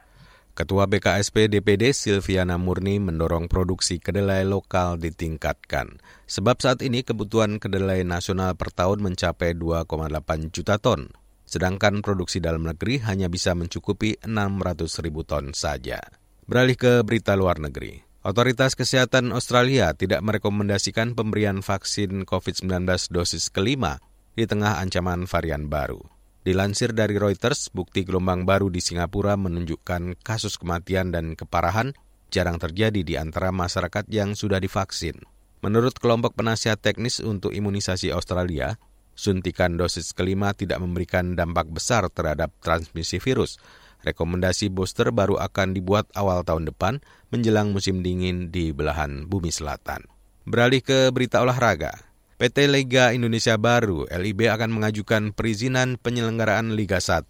Ketua 0.60 0.84
BKSP 0.84 1.48
DPD 1.48 1.96
Silviana 1.96 2.60
Murni 2.60 3.00
mendorong 3.00 3.48
produksi 3.48 3.96
kedelai 3.96 4.44
lokal 4.44 5.00
ditingkatkan. 5.00 6.04
Sebab 6.28 6.60
saat 6.60 6.84
ini 6.84 7.00
kebutuhan 7.00 7.56
kedelai 7.56 8.04
nasional 8.04 8.52
per 8.60 8.68
tahun 8.68 9.00
mencapai 9.00 9.56
2,8 9.56 10.52
juta 10.52 10.76
ton. 10.76 11.16
Sedangkan 11.48 12.04
produksi 12.04 12.44
dalam 12.44 12.68
negeri 12.68 13.00
hanya 13.08 13.32
bisa 13.32 13.56
mencukupi 13.56 14.20
600 14.20 15.00
ribu 15.00 15.24
ton 15.24 15.56
saja. 15.56 15.96
Beralih 16.44 16.76
ke 16.76 17.00
berita 17.08 17.40
luar 17.40 17.56
negeri. 17.56 18.04
Otoritas 18.20 18.76
Kesehatan 18.76 19.32
Australia 19.32 19.96
tidak 19.96 20.20
merekomendasikan 20.20 21.16
pemberian 21.16 21.64
vaksin 21.64 22.28
COVID-19 22.28 22.84
dosis 23.08 23.48
kelima 23.48 23.96
di 24.36 24.44
tengah 24.44 24.76
ancaman 24.76 25.24
varian 25.24 25.72
baru. 25.72 26.19
Dilansir 26.40 26.96
dari 26.96 27.20
Reuters, 27.20 27.68
bukti 27.68 28.00
gelombang 28.00 28.48
baru 28.48 28.72
di 28.72 28.80
Singapura 28.80 29.36
menunjukkan 29.36 30.24
kasus 30.24 30.56
kematian 30.56 31.12
dan 31.12 31.36
keparahan 31.36 31.92
jarang 32.32 32.56
terjadi 32.56 33.04
di 33.04 33.14
antara 33.20 33.52
masyarakat 33.52 34.08
yang 34.08 34.32
sudah 34.32 34.56
divaksin. 34.56 35.20
Menurut 35.60 36.00
kelompok 36.00 36.40
penasihat 36.40 36.80
teknis 36.80 37.20
untuk 37.20 37.52
imunisasi 37.52 38.08
Australia, 38.16 38.80
suntikan 39.12 39.76
dosis 39.76 40.16
kelima 40.16 40.56
tidak 40.56 40.80
memberikan 40.80 41.36
dampak 41.36 41.68
besar 41.68 42.08
terhadap 42.08 42.48
transmisi 42.64 43.20
virus. 43.20 43.60
Rekomendasi 44.00 44.72
booster 44.72 45.12
baru 45.12 45.36
akan 45.36 45.76
dibuat 45.76 46.08
awal 46.16 46.40
tahun 46.40 46.72
depan 46.72 47.04
menjelang 47.28 47.76
musim 47.76 48.00
dingin 48.00 48.48
di 48.48 48.72
belahan 48.72 49.28
bumi 49.28 49.52
selatan. 49.52 50.08
Beralih 50.48 50.80
ke 50.80 51.12
berita 51.12 51.44
olahraga. 51.44 52.09
PT 52.40 52.72
Liga 52.72 53.12
Indonesia 53.12 53.60
Baru 53.60 54.08
(LIB) 54.08 54.48
akan 54.48 54.72
mengajukan 54.72 55.36
perizinan 55.36 56.00
penyelenggaraan 56.00 56.72
Liga 56.72 56.96
1. 56.96 57.28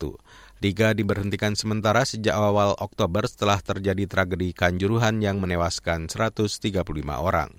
Liga 0.62 0.94
diberhentikan 0.94 1.58
sementara 1.58 2.06
sejak 2.06 2.30
awal 2.30 2.78
Oktober 2.78 3.26
setelah 3.26 3.58
terjadi 3.58 4.06
tragedi 4.06 4.54
Kanjuruhan 4.54 5.18
yang 5.18 5.42
menewaskan 5.42 6.06
135 6.06 6.86
orang. 7.10 7.58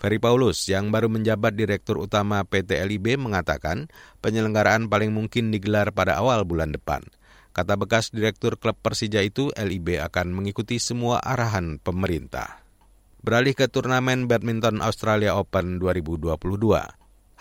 Ferry 0.00 0.16
Paulus 0.16 0.64
yang 0.72 0.88
baru 0.88 1.12
menjabat 1.12 1.52
Direktur 1.52 2.00
Utama 2.00 2.40
PT 2.48 2.80
LIB 2.80 3.20
mengatakan 3.20 3.92
penyelenggaraan 4.24 4.88
paling 4.88 5.12
mungkin 5.12 5.52
digelar 5.52 5.92
pada 5.92 6.16
awal 6.16 6.48
bulan 6.48 6.72
depan. 6.72 7.04
Kata 7.52 7.76
bekas 7.76 8.08
Direktur 8.08 8.56
Klub 8.56 8.80
Persija 8.80 9.20
itu, 9.20 9.52
LIB 9.52 10.00
akan 10.00 10.32
mengikuti 10.32 10.80
semua 10.80 11.20
arahan 11.20 11.76
pemerintah. 11.76 12.65
Beralih 13.26 13.58
ke 13.58 13.66
turnamen 13.66 14.30
badminton 14.30 14.78
Australia 14.78 15.34
Open 15.34 15.82
2022. 15.82 16.30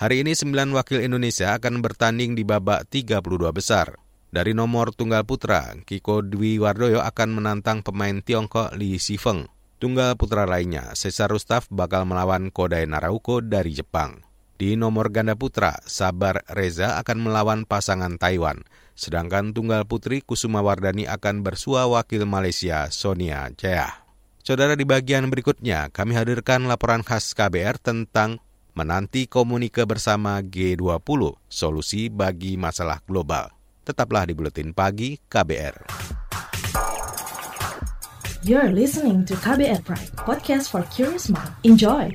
Hari 0.01 0.15
ini 0.25 0.33
sembilan 0.33 0.73
wakil 0.73 1.05
Indonesia 1.05 1.53
akan 1.53 1.85
bertanding 1.85 2.33
di 2.33 2.41
babak 2.41 2.89
32 2.89 3.21
besar. 3.53 3.93
Dari 4.33 4.57
nomor 4.57 4.97
tunggal 4.97 5.29
putra, 5.29 5.77
Kiko 5.85 6.25
Dwi 6.25 6.57
Wardoyo 6.57 7.05
akan 7.05 7.37
menantang 7.37 7.85
pemain 7.85 8.17
Tiongkok 8.17 8.73
Li 8.73 8.97
Sifeng. 8.97 9.45
Tunggal 9.77 10.17
putra 10.17 10.49
lainnya, 10.49 10.89
Cesar 10.97 11.29
Rustaf 11.29 11.69
bakal 11.69 12.09
melawan 12.09 12.49
Kodai 12.49 12.89
Narauko 12.89 13.45
dari 13.45 13.77
Jepang. 13.77 14.25
Di 14.57 14.73
nomor 14.73 15.13
ganda 15.13 15.37
putra, 15.37 15.77
Sabar 15.85 16.49
Reza 16.49 16.97
akan 16.97 17.29
melawan 17.29 17.61
pasangan 17.61 18.17
Taiwan. 18.17 18.65
Sedangkan 18.97 19.53
tunggal 19.53 19.85
putri 19.85 20.25
Kusuma 20.25 20.65
Wardani 20.65 21.05
akan 21.05 21.45
bersua 21.45 21.85
wakil 21.85 22.25
Malaysia 22.25 22.89
Sonia 22.89 23.53
Chea. 23.53 24.04
Saudara 24.45 24.77
di 24.77 24.85
bagian 24.85 25.25
berikutnya, 25.25 25.89
kami 25.89 26.13
hadirkan 26.13 26.69
laporan 26.69 27.01
khas 27.01 27.33
KBR 27.33 27.81
tentang 27.81 28.37
menanti 28.77 29.25
komunike 29.25 29.81
bersama 29.89 30.37
G20, 30.37 31.01
solusi 31.49 32.13
bagi 32.13 32.53
masalah 32.53 33.01
global. 33.09 33.49
Tetaplah 33.81 34.29
di 34.29 34.37
Buletin 34.37 34.69
Pagi 34.69 35.17
KBR. 35.17 35.89
You're 38.45 38.69
listening 38.69 39.25
to 39.25 39.33
KBR 39.33 39.81
Pride, 39.81 40.13
podcast 40.13 40.69
for 40.69 40.85
curious 40.93 41.25
mind. 41.25 41.49
Enjoy! 41.65 42.13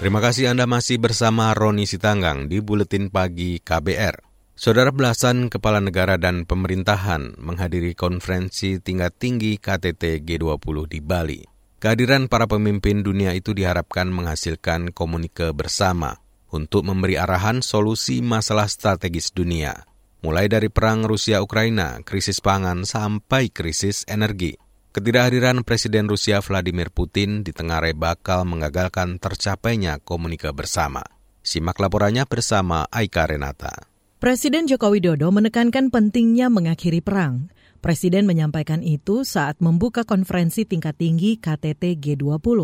Terima 0.00 0.16
kasih 0.24 0.48
Anda 0.48 0.64
masih 0.64 0.96
bersama 0.96 1.52
Roni 1.52 1.84
Sitanggang 1.84 2.48
di 2.48 2.64
Buletin 2.64 3.12
Pagi 3.12 3.60
KBR. 3.60 4.24
Saudara 4.56 4.88
belasan 4.96 5.52
kepala 5.52 5.76
negara 5.76 6.16
dan 6.16 6.48
pemerintahan 6.48 7.36
menghadiri 7.36 7.92
konferensi 7.92 8.80
tingkat 8.80 9.20
tinggi 9.20 9.60
KTT 9.60 10.24
G20 10.24 10.76
di 10.88 11.04
Bali. 11.04 11.44
Kehadiran 11.76 12.32
para 12.32 12.48
pemimpin 12.48 13.04
dunia 13.04 13.36
itu 13.36 13.52
diharapkan 13.52 14.08
menghasilkan 14.08 14.96
komunike 14.96 15.52
bersama 15.52 16.16
untuk 16.48 16.88
memberi 16.88 17.20
arahan 17.20 17.60
solusi 17.60 18.24
masalah 18.24 18.72
strategis 18.72 19.36
dunia, 19.36 19.84
mulai 20.24 20.48
dari 20.48 20.72
perang 20.72 21.04
Rusia-Ukraina, 21.04 22.00
krisis 22.08 22.40
pangan, 22.40 22.88
sampai 22.88 23.52
krisis 23.52 24.08
energi. 24.08 24.56
Ketidakhadiran 24.90 25.62
Presiden 25.62 26.10
Rusia 26.10 26.42
Vladimir 26.42 26.90
Putin 26.90 27.46
di 27.46 27.54
Tengah 27.54 27.78
bakal 27.94 28.42
mengagalkan 28.42 29.22
tercapainya 29.22 30.02
komunike 30.02 30.50
bersama. 30.50 31.06
Simak 31.46 31.78
laporannya 31.78 32.26
bersama 32.26 32.90
Aika 32.90 33.22
Renata. 33.22 33.70
Presiden 34.18 34.66
Joko 34.66 34.90
Widodo 34.90 35.30
menekankan 35.30 35.94
pentingnya 35.94 36.50
mengakhiri 36.50 37.06
perang. 37.06 37.54
Presiden 37.78 38.26
menyampaikan 38.26 38.82
itu 38.82 39.22
saat 39.22 39.62
membuka 39.62 40.02
konferensi 40.02 40.66
tingkat 40.66 40.98
tinggi 40.98 41.38
KTT 41.38 41.94
G20. 41.94 42.58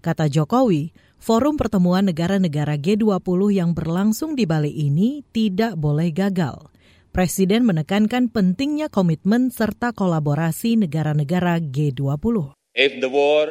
Kata 0.00 0.32
Jokowi, 0.32 0.96
forum 1.20 1.60
pertemuan 1.60 2.08
negara-negara 2.08 2.80
G20 2.80 3.40
yang 3.52 3.76
berlangsung 3.76 4.32
di 4.32 4.48
Bali 4.48 4.72
ini 4.72 5.28
tidak 5.28 5.76
boleh 5.76 6.08
gagal. 6.08 6.72
Presiden 7.10 7.66
menekankan 7.66 8.30
pentingnya 8.30 8.86
komitmen 8.86 9.50
serta 9.50 9.90
kolaborasi 9.90 10.78
negara-negara 10.78 11.58
G20. 11.58 12.54
If 12.78 13.02
the 13.02 13.10
war 13.10 13.50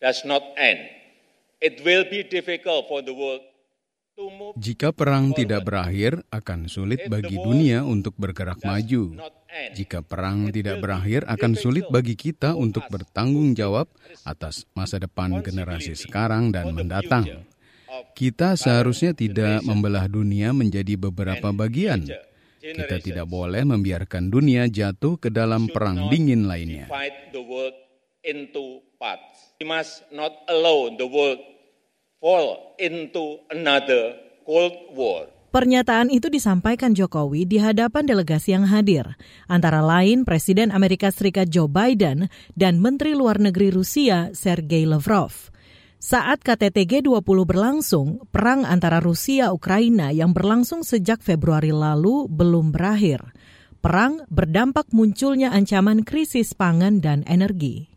does 0.00 0.24
not 0.24 0.40
end, 0.56 0.88
it 1.60 1.84
will 1.84 2.08
be 2.08 2.24
difficult 2.24 2.88
for 2.88 3.04
the 3.04 3.12
world 3.12 3.44
jika 4.58 4.90
perang 4.90 5.30
tidak 5.30 5.62
berakhir, 5.62 6.26
akan 6.34 6.66
sulit 6.66 7.06
bagi 7.06 7.38
dunia 7.38 7.86
untuk 7.86 8.18
bergerak 8.18 8.58
maju. 8.66 9.14
Jika 9.78 10.02
perang 10.02 10.50
tidak 10.50 10.82
berakhir, 10.82 11.22
akan 11.30 11.54
sulit 11.54 11.86
bagi 11.86 12.18
kita 12.18 12.58
untuk 12.58 12.82
bertanggung 12.90 13.54
jawab 13.54 13.86
atas 14.26 14.66
masa 14.74 14.98
depan 14.98 15.38
generasi 15.38 15.94
sekarang 15.94 16.50
dan 16.50 16.74
mendatang. 16.74 17.46
Kita 18.18 18.58
seharusnya 18.58 19.14
tidak 19.14 19.62
membelah 19.62 20.10
dunia 20.10 20.50
menjadi 20.50 20.98
beberapa 20.98 21.54
bagian. 21.54 22.10
Kita 22.58 22.98
tidak 22.98 23.30
boleh 23.30 23.62
membiarkan 23.62 24.34
dunia 24.34 24.66
jatuh 24.66 25.14
ke 25.22 25.30
dalam 25.30 25.70
perang 25.70 26.10
dingin 26.10 26.50
lainnya. 26.50 26.90
We 29.58 29.66
must 29.66 30.06
not 30.14 30.46
allow 30.46 30.90
the 30.94 31.06
world 31.06 31.42
fall 32.22 32.74
into 32.78 33.42
another 33.50 34.14
Cold 34.46 34.74
War. 34.94 35.30
Pernyataan 35.48 36.12
itu 36.12 36.28
disampaikan 36.28 36.92
Jokowi 36.92 37.48
di 37.48 37.56
hadapan 37.56 38.04
delegasi 38.04 38.52
yang 38.52 38.68
hadir, 38.68 39.16
antara 39.48 39.80
lain 39.80 40.28
Presiden 40.28 40.68
Amerika 40.68 41.08
Serikat 41.08 41.48
Joe 41.48 41.72
Biden 41.72 42.28
dan 42.52 42.84
Menteri 42.84 43.16
Luar 43.16 43.40
Negeri 43.40 43.72
Rusia 43.72 44.28
Sergei 44.36 44.84
Lavrov. 44.84 45.48
Saat 45.98 46.46
KTT 46.46 46.86
G20 46.86 47.42
berlangsung, 47.42 48.22
perang 48.30 48.62
antara 48.62 49.02
Rusia-Ukraina 49.02 50.14
yang 50.14 50.30
berlangsung 50.30 50.86
sejak 50.86 51.26
Februari 51.26 51.74
lalu 51.74 52.30
belum 52.30 52.70
berakhir. 52.70 53.34
Perang 53.82 54.22
berdampak 54.30 54.94
munculnya 54.94 55.50
ancaman 55.50 56.06
krisis 56.06 56.54
pangan 56.54 57.02
dan 57.02 57.26
energi. 57.26 57.90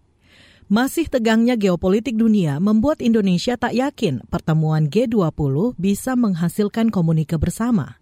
Masih 0.65 1.13
tegangnya 1.13 1.53
geopolitik 1.53 2.17
dunia 2.17 2.57
membuat 2.57 3.05
Indonesia 3.05 3.53
tak 3.53 3.77
yakin 3.77 4.25
pertemuan 4.33 4.89
G20 4.89 5.77
bisa 5.77 6.17
menghasilkan 6.17 6.89
komunikasi 6.89 7.37
bersama. 7.37 8.01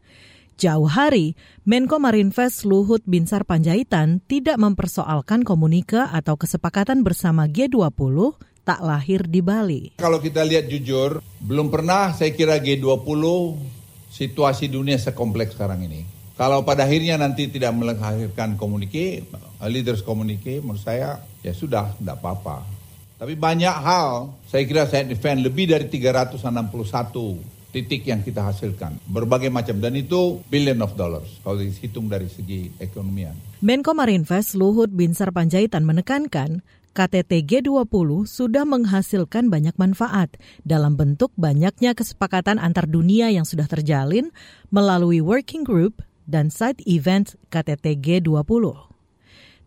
Jauh 0.60 0.91
hari, 0.91 1.39
Menko 1.68 2.00
Marinvest 2.00 2.63
Luhut 2.63 3.03
Binsar 3.03 3.48
Panjaitan 3.48 4.24
tidak 4.27 4.60
mempersoalkan 4.60 5.48
komunika 5.48 6.12
atau 6.12 6.36
kesepakatan 6.36 7.03
bersama 7.03 7.48
G20 7.48 8.36
tak 8.63 8.84
lahir 8.84 9.26
di 9.26 9.41
Bali. 9.43 9.95
Kalau 10.00 10.19
kita 10.19 10.45
lihat 10.45 10.69
jujur, 10.69 11.24
belum 11.41 11.72
pernah 11.74 12.13
saya 12.13 12.32
kira 12.36 12.60
G20 12.60 13.24
situasi 14.10 14.67
dunia 14.67 14.98
sekompleks 14.98 15.56
sekarang 15.56 15.86
ini. 15.86 16.02
Kalau 16.39 16.63
pada 16.63 16.88
akhirnya 16.88 17.19
nanti 17.19 17.52
tidak 17.52 17.76
melahirkan 17.76 18.56
komunikasi, 18.56 19.28
leaders 19.67 20.00
komunikasi, 20.00 20.63
menurut 20.63 20.80
saya 20.80 21.19
ya 21.43 21.52
sudah, 21.52 21.91
tidak 22.00 22.15
apa-apa. 22.24 22.63
Tapi 23.19 23.36
banyak 23.36 23.76
hal, 23.84 24.32
saya 24.48 24.63
kira 24.63 24.88
saya 24.88 25.04
defend 25.04 25.43
lebih 25.43 25.67
dari 25.67 25.91
361 25.91 26.39
titik 27.69 28.08
yang 28.08 28.24
kita 28.26 28.41
hasilkan. 28.48 28.98
Berbagai 29.06 29.52
macam. 29.54 29.78
Dan 29.78 30.00
itu 30.00 30.41
billion 30.50 30.80
of 30.82 30.98
dollars 30.98 31.28
kalau 31.45 31.62
dihitung 31.62 32.10
dari 32.10 32.32
segi 32.32 32.72
ekonomian. 32.82 33.38
Menko 33.62 33.93
Marinvest 33.93 34.58
Luhut 34.58 34.89
Binsar 34.89 35.30
Panjaitan 35.36 35.86
menekankan 35.86 36.65
KTT 36.91 37.45
G20 37.45 38.25
sudah 38.25 38.65
menghasilkan 38.65 39.47
banyak 39.47 39.78
manfaat 39.78 40.36
dalam 40.65 40.97
bentuk 40.97 41.30
banyaknya 41.38 41.93
kesepakatan 41.93 42.58
antar 42.58 42.89
dunia 42.89 43.30
yang 43.30 43.45
sudah 43.45 43.69
terjalin 43.69 44.34
melalui 44.73 45.21
working 45.21 45.62
group 45.62 46.02
dan 46.25 46.49
side 46.49 46.82
event 46.89 47.38
KTT 47.54 48.02
G20 48.02 48.89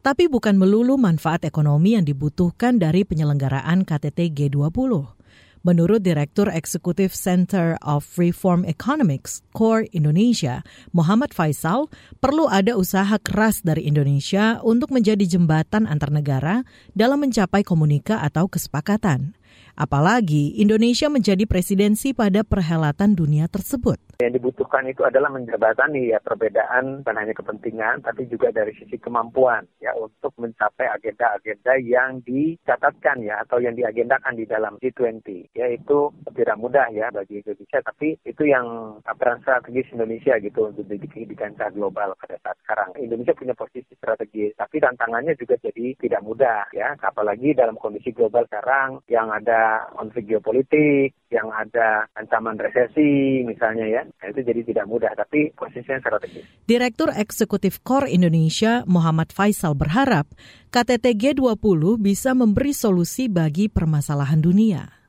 tapi 0.02 0.26
bukan 0.26 0.58
melulu 0.58 0.98
manfaat 0.98 1.46
ekonomi 1.46 1.94
yang 1.94 2.02
dibutuhkan 2.02 2.82
dari 2.82 3.06
penyelenggaraan 3.06 3.86
KTT 3.86 4.34
G20. 4.34 5.21
Menurut 5.62 6.02
Direktur 6.02 6.50
Eksekutif 6.50 7.14
Center 7.14 7.78
of 7.86 8.02
Reform 8.18 8.66
Economics, 8.66 9.46
CORE 9.54 9.86
Indonesia, 9.94 10.66
Muhammad 10.90 11.30
Faisal, 11.30 11.86
perlu 12.18 12.50
ada 12.50 12.74
usaha 12.74 13.14
keras 13.22 13.62
dari 13.62 13.86
Indonesia 13.86 14.58
untuk 14.66 14.90
menjadi 14.90 15.22
jembatan 15.22 15.86
antar 15.86 16.10
negara 16.10 16.66
dalam 16.98 17.22
mencapai 17.22 17.62
komunika 17.62 18.18
atau 18.26 18.50
kesepakatan. 18.50 19.38
Apalagi 19.72 20.60
Indonesia 20.60 21.08
menjadi 21.08 21.48
presidensi 21.48 22.12
pada 22.12 22.44
perhelatan 22.44 23.16
dunia 23.16 23.48
tersebut. 23.48 23.96
Yang 24.20 24.38
dibutuhkan 24.38 24.84
itu 24.84 25.02
adalah 25.02 25.32
menjembatani 25.32 26.12
ya 26.12 26.20
perbedaan 26.20 27.00
bukan 27.02 27.16
hanya 27.16 27.34
kepentingan 27.34 28.04
tapi 28.04 28.28
juga 28.28 28.52
dari 28.52 28.70
sisi 28.76 29.00
kemampuan 29.00 29.64
ya 29.80 29.96
untuk 29.96 30.30
mencapai 30.38 30.86
agenda-agenda 30.92 31.72
yang 31.80 32.20
dicatatkan 32.22 33.24
ya 33.24 33.42
atau 33.42 33.58
yang 33.58 33.74
diagendakan 33.74 34.36
di 34.36 34.44
dalam 34.46 34.76
G20 34.78 35.52
ya 35.56 35.66
itu 35.72 36.12
tidak 36.36 36.56
mudah 36.60 36.86
ya 36.92 37.08
bagi 37.10 37.40
Indonesia 37.40 37.80
tapi 37.82 38.16
itu 38.22 38.42
yang 38.46 38.96
peran 39.16 39.40
strategis 39.42 39.90
Indonesia 39.90 40.36
gitu 40.38 40.70
untuk 40.70 40.86
di, 40.86 41.00
di 41.02 41.36
kancah 41.36 41.72
global 41.74 42.14
pada 42.20 42.36
saat 42.44 42.56
sekarang. 42.62 42.94
Indonesia 43.00 43.34
punya 43.34 43.56
posisi 43.56 43.92
strategis 43.96 44.54
tapi 44.54 44.78
tantangannya 44.78 45.34
juga 45.34 45.58
jadi 45.58 45.98
tidak 45.98 46.22
mudah 46.22 46.70
ya 46.70 46.94
apalagi 47.00 47.56
dalam 47.56 47.74
kondisi 47.74 48.14
global 48.14 48.46
sekarang 48.46 49.02
yang 49.10 49.32
ada 49.34 49.61
konflik 49.96 50.30
geopolitik, 50.30 51.16
yang 51.32 51.48
ada 51.50 52.06
ancaman 52.14 52.60
resesi 52.60 53.42
misalnya 53.42 53.88
ya, 53.88 54.02
nah, 54.04 54.26
itu 54.30 54.40
jadi 54.44 54.60
tidak 54.62 54.86
mudah, 54.86 55.12
tapi 55.16 55.50
posisinya 55.56 55.98
strategis. 55.98 56.44
Direktur 56.68 57.10
Eksekutif 57.12 57.80
KOR 57.82 58.06
Indonesia 58.06 58.84
Muhammad 58.84 59.32
Faisal 59.32 59.74
berharap 59.74 60.30
KTT 60.70 61.18
G20 61.18 61.98
bisa 61.98 62.36
memberi 62.36 62.76
solusi 62.76 63.26
bagi 63.32 63.72
permasalahan 63.72 64.40
dunia. 64.40 65.01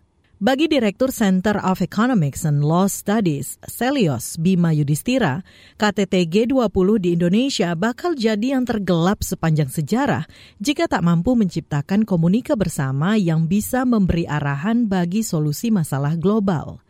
Bagi 0.44 0.68
Direktur 0.68 1.16
Center 1.16 1.56
of 1.64 1.80
Economics 1.80 2.44
and 2.44 2.68
Law 2.68 2.92
Studies, 2.92 3.56
Selios 3.64 4.36
Bima 4.36 4.76
Yudhistira, 4.76 5.40
KTT 5.80 6.28
G20 6.28 7.00
di 7.00 7.16
Indonesia 7.16 7.72
bakal 7.80 8.12
jadi 8.12 8.60
yang 8.60 8.68
tergelap 8.68 9.24
sepanjang 9.24 9.72
sejarah 9.72 10.28
jika 10.60 10.92
tak 10.92 11.00
mampu 11.00 11.40
menciptakan 11.40 12.04
komunika 12.04 12.60
bersama 12.60 13.16
yang 13.16 13.48
bisa 13.48 13.88
memberi 13.88 14.28
arahan 14.28 14.92
bagi 14.92 15.24
solusi 15.24 15.72
masalah 15.72 16.20
global. 16.20 16.84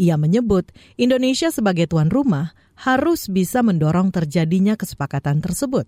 Ia 0.00 0.16
menyebut 0.16 0.72
Indonesia 0.96 1.52
sebagai 1.52 1.84
tuan 1.84 2.08
rumah 2.08 2.56
harus 2.72 3.28
bisa 3.28 3.60
mendorong 3.60 4.16
terjadinya 4.16 4.80
kesepakatan 4.80 5.44
tersebut. 5.44 5.84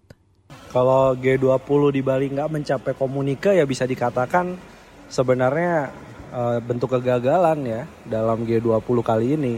Kalau 0.68 1.16
G20 1.16 1.80
di 1.96 2.04
Bali 2.04 2.28
nggak 2.28 2.52
mencapai 2.52 2.92
komunika 2.92 3.56
ya 3.56 3.64
bisa 3.64 3.88
dikatakan 3.88 4.76
sebenarnya 5.08 6.04
uh, 6.36 6.58
bentuk 6.60 6.92
kegagalan 6.92 7.64
ya 7.64 7.82
dalam 8.04 8.44
G20 8.44 8.98
kali 9.00 9.28
ini. 9.40 9.56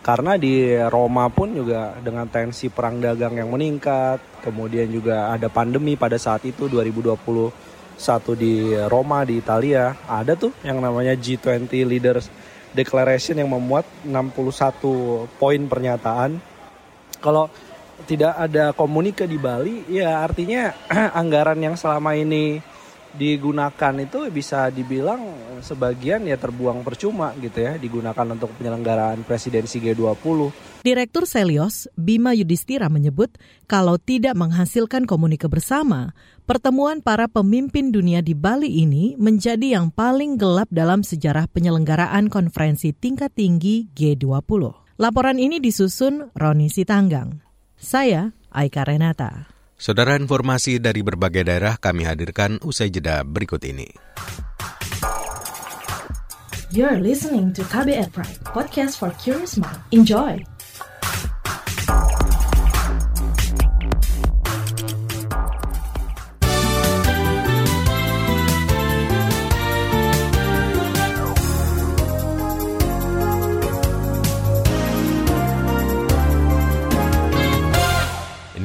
Karena 0.00 0.40
di 0.40 0.72
Roma 0.88 1.28
pun 1.28 1.52
juga 1.52 1.92
dengan 2.00 2.24
tensi 2.24 2.72
perang 2.72 3.04
dagang 3.04 3.36
yang 3.36 3.52
meningkat, 3.52 4.40
kemudian 4.40 4.88
juga 4.88 5.28
ada 5.28 5.52
pandemi 5.52 5.92
pada 5.92 6.16
saat 6.16 6.40
itu 6.48 6.72
2021 6.72 7.20
di 8.32 8.72
Roma 8.88 9.28
di 9.28 9.36
Italia, 9.36 9.92
ada 10.08 10.32
tuh 10.40 10.56
yang 10.64 10.80
namanya 10.80 11.12
G20 11.12 11.84
Leaders 11.84 12.32
Declaration 12.72 13.44
yang 13.44 13.52
memuat 13.52 13.84
61 14.08 15.28
poin 15.36 15.60
pernyataan. 15.68 16.40
Kalau 17.20 17.52
tidak 18.08 18.32
ada 18.40 18.72
komunika 18.72 19.28
di 19.28 19.36
Bali, 19.36 19.84
ya 19.84 20.24
artinya 20.24 20.72
anggaran 21.20 21.60
yang 21.60 21.76
selama 21.76 22.16
ini 22.16 22.62
digunakan 23.14 23.94
itu 23.98 24.30
bisa 24.30 24.70
dibilang 24.70 25.20
sebagian 25.60 26.24
ya 26.26 26.38
terbuang 26.38 26.86
percuma 26.86 27.34
gitu 27.38 27.58
ya 27.62 27.74
digunakan 27.76 28.26
untuk 28.30 28.54
penyelenggaraan 28.56 29.26
presidensi 29.26 29.82
G20. 29.82 30.50
Direktur 30.80 31.28
Selios, 31.28 31.90
Bima 31.98 32.32
Yudhistira 32.32 32.88
menyebut 32.88 33.34
kalau 33.68 34.00
tidak 34.00 34.38
menghasilkan 34.38 35.04
komunikasi 35.04 35.52
bersama, 35.52 36.12
pertemuan 36.44 37.00
para 37.00 37.30
pemimpin 37.30 37.92
dunia 37.94 38.20
di 38.20 38.36
Bali 38.36 38.82
ini 38.82 39.14
menjadi 39.16 39.78
yang 39.80 39.88
paling 39.94 40.36
gelap 40.36 40.68
dalam 40.68 41.00
sejarah 41.06 41.48
penyelenggaraan 41.48 42.28
konferensi 42.28 42.92
tingkat 42.92 43.32
tinggi 43.32 43.88
G20. 43.94 44.74
Laporan 45.00 45.40
ini 45.40 45.62
disusun 45.64 46.28
Roni 46.36 46.68
Sitanggang. 46.68 47.40
Saya 47.80 48.36
Aika 48.52 48.84
Renata. 48.84 49.59
Saudara 49.80 50.12
informasi 50.12 50.76
dari 50.76 51.00
berbagai 51.00 51.40
daerah 51.40 51.80
kami 51.80 52.04
hadirkan 52.04 52.60
usai 52.60 52.92
jeda 52.92 53.24
berikut 53.24 53.64
ini. 53.64 53.88
You're 56.68 57.00
listening 57.00 57.56
to 57.56 57.64
KBR 57.64 58.12
Pride, 58.12 58.44
podcast 58.44 59.00
for 59.00 59.08
curious 59.16 59.56
mind. 59.56 59.80
Enjoy! 59.88 60.49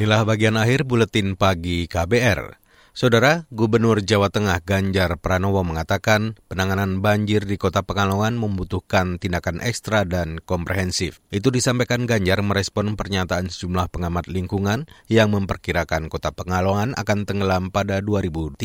Inilah 0.06 0.22
bagian 0.22 0.54
akhir 0.54 0.86
buletin 0.86 1.34
pagi 1.34 1.89
KBR. 1.89 2.62
Saudara, 2.94 3.50
Gubernur 3.50 4.06
Jawa 4.06 4.30
Tengah 4.30 4.62
Ganjar 4.62 5.18
Pranowo 5.18 5.65
mengatakan 5.65 6.38
penanganan 6.46 7.02
banjir 7.02 7.41
di 7.50 7.58
kota 7.58 7.82
Pekalongan 7.82 8.38
membutuhkan 8.38 9.18
tindakan 9.18 9.65
ekstra 9.65 10.06
dan 10.06 10.38
komprehensif. 10.46 11.26
Itu 11.34 11.50
disampaikan 11.50 12.06
Ganjar 12.06 12.38
merespon 12.46 12.94
pernyataan 12.94 13.50
sejumlah 13.50 13.89
pengamat 13.89 14.30
lingkungan 14.30 14.86
yang 15.10 15.34
memperkirakan 15.34 16.06
kota 16.06 16.30
Pekalongan 16.30 16.94
akan 16.94 17.26
tenggelam 17.26 17.74
pada 17.74 17.98
2035 17.98 18.62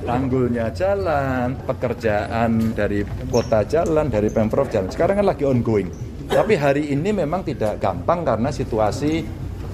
tanggulnya 0.00 0.72
jalan, 0.72 1.52
pekerjaan 1.68 2.72
dari 2.72 3.04
kota 3.28 3.68
jalan, 3.68 4.08
dari 4.08 4.32
Pemprov 4.32 4.72
jalan. 4.72 4.88
Sekarang 4.88 5.20
kan 5.20 5.26
lagi 5.36 5.44
ongoing. 5.44 5.92
Tapi 6.30 6.56
hari 6.56 6.94
ini 6.96 7.12
memang 7.12 7.44
tidak 7.44 7.82
gampang 7.82 8.24
karena 8.24 8.48
situasi 8.54 9.26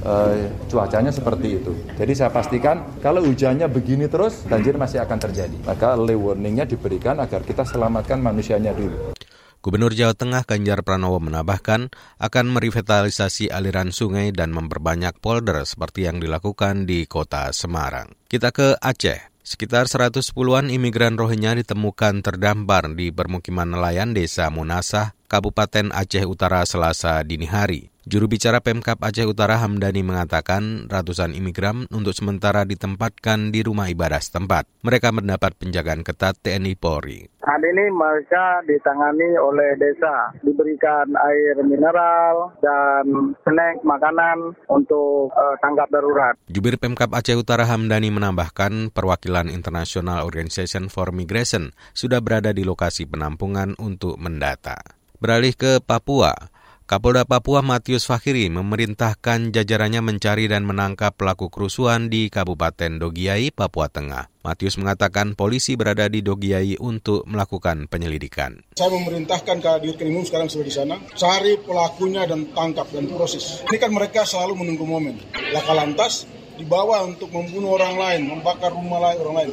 uh, 0.06 0.34
cuacanya 0.70 1.10
seperti 1.10 1.58
itu. 1.58 1.74
Jadi 1.98 2.12
saya 2.14 2.30
pastikan 2.30 2.86
kalau 3.02 3.26
hujannya 3.26 3.66
begini 3.66 4.06
terus, 4.06 4.46
banjir 4.46 4.78
masih 4.78 5.02
akan 5.02 5.18
terjadi. 5.18 5.56
Maka 5.66 5.98
early 5.98 6.14
warningnya 6.14 6.64
diberikan 6.64 7.18
agar 7.18 7.42
kita 7.42 7.66
selamatkan 7.66 8.22
manusianya 8.22 8.70
dulu. 8.72 9.18
Gubernur 9.66 9.90
Jawa 9.90 10.14
Tengah 10.14 10.46
Ganjar 10.46 10.86
Pranowo 10.86 11.18
menambahkan 11.18 11.90
akan 12.22 12.46
merevitalisasi 12.54 13.50
aliran 13.50 13.90
sungai 13.90 14.30
dan 14.30 14.54
memperbanyak 14.54 15.18
polder 15.18 15.66
seperti 15.66 16.06
yang 16.06 16.22
dilakukan 16.22 16.86
di 16.86 17.02
kota 17.10 17.50
Semarang. 17.50 18.14
Kita 18.30 18.54
ke 18.54 18.78
Aceh. 18.78 19.34
Sekitar 19.46 19.86
110-an 19.86 20.74
imigran 20.74 21.14
Rohingya 21.14 21.54
ditemukan 21.58 22.18
terdampar 22.18 22.94
di 22.94 23.14
permukiman 23.14 23.78
nelayan 23.78 24.10
Desa 24.10 24.50
Munasah, 24.50 25.14
Kabupaten 25.30 25.94
Aceh 25.94 26.26
Utara 26.26 26.62
Selasa 26.66 27.22
dini 27.22 27.46
hari. 27.46 27.95
Juru 28.06 28.30
bicara 28.30 28.62
Pemkap 28.62 29.02
Aceh 29.02 29.26
Utara 29.26 29.58
Hamdani 29.58 30.06
mengatakan 30.06 30.86
ratusan 30.86 31.34
imigran 31.34 31.90
untuk 31.90 32.14
sementara 32.14 32.62
ditempatkan 32.62 33.50
di 33.50 33.66
rumah 33.66 33.90
ibadah 33.90 34.22
setempat. 34.22 34.70
Mereka 34.86 35.10
mendapat 35.10 35.58
penjagaan 35.58 36.06
ketat 36.06 36.38
TNI 36.38 36.78
Polri. 36.78 37.26
Saat 37.42 37.66
ini 37.66 37.90
mereka 37.90 38.62
ditangani 38.62 39.34
oleh 39.42 39.74
desa, 39.74 40.30
diberikan 40.38 41.18
air 41.18 41.58
mineral 41.66 42.54
dan 42.62 43.34
snack 43.42 43.82
makanan 43.82 44.54
untuk 44.70 45.34
uh, 45.34 45.58
tanggap 45.58 45.90
darurat. 45.90 46.38
Jubir 46.46 46.78
Pemkap 46.78 47.10
Aceh 47.10 47.34
Utara 47.34 47.66
Hamdani 47.66 48.14
menambahkan 48.14 48.94
perwakilan 48.94 49.50
International 49.50 50.22
Organization 50.22 50.86
for 50.94 51.10
Migration 51.10 51.74
sudah 51.90 52.22
berada 52.22 52.54
di 52.54 52.62
lokasi 52.62 53.02
penampungan 53.02 53.74
untuk 53.82 54.14
mendata. 54.22 54.78
Beralih 55.18 55.56
ke 55.56 55.80
Papua, 55.80 56.36
Kapolda 56.86 57.26
Papua 57.26 57.66
Matius 57.66 58.06
Fakhiri 58.06 58.46
memerintahkan 58.46 59.50
jajarannya 59.50 60.06
mencari 60.06 60.46
dan 60.46 60.62
menangkap 60.62 61.18
pelaku 61.18 61.50
kerusuhan 61.50 62.06
di 62.06 62.30
Kabupaten 62.30 63.02
Dogiai, 63.02 63.50
Papua 63.50 63.90
Tengah. 63.90 64.30
Matius 64.46 64.78
mengatakan 64.78 65.34
polisi 65.34 65.74
berada 65.74 66.06
di 66.06 66.22
Dogiai 66.22 66.78
untuk 66.78 67.26
melakukan 67.26 67.90
penyelidikan. 67.90 68.62
Saya 68.78 68.94
memerintahkan 68.94 69.58
Kadir 69.58 69.98
Krimum 69.98 70.22
sekarang 70.22 70.46
sudah 70.46 70.62
di 70.62 70.70
sana, 70.70 70.94
cari 71.18 71.58
pelakunya 71.58 72.22
dan 72.22 72.54
tangkap 72.54 72.86
dan 72.94 73.10
proses. 73.10 73.66
Ini 73.66 73.82
kan 73.82 73.90
mereka 73.90 74.22
selalu 74.22 74.54
menunggu 74.54 74.86
momen. 74.86 75.18
Laka 75.50 75.74
lantas 75.74 76.30
dibawa 76.56 77.04
untuk 77.04 77.28
membunuh 77.30 77.76
orang 77.76 77.94
lain, 77.94 78.20
membakar 78.32 78.72
rumah 78.72 79.00
lain 79.00 79.18
orang 79.22 79.36
lain. 79.44 79.50